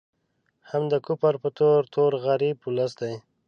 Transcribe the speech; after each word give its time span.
هم 0.69 0.83
د 0.91 0.95
کفر 1.05 1.33
په 1.43 1.49
تور، 1.57 1.81
تور 1.93 2.11
غریب 2.25 2.57
ولس 2.65 2.91
دی 3.01 3.13